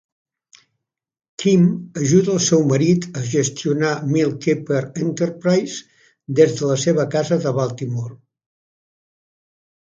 Kim 1.41 1.65
ajuda 2.03 2.31
el 2.35 2.39
seu 2.45 2.63
marit 2.71 3.05
a 3.19 3.25
gestionar 3.33 3.91
Mel 4.15 4.33
Kiper 4.47 4.81
Enterprises 5.09 5.77
des 6.41 6.57
de 6.63 6.71
la 6.73 6.79
seva 6.87 7.07
casa 7.19 7.39
de 7.45 7.55
Baltimore. 7.61 8.19